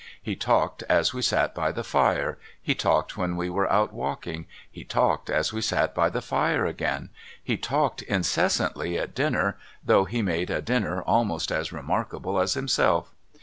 [0.19, 4.47] He talked as we sat by the fire, he talked when we were out walking,
[4.71, 7.11] he talked as we sat by the fire again,
[7.43, 13.13] he talked incessantly at dinner, though he made a dinner almost as remarkable as himself.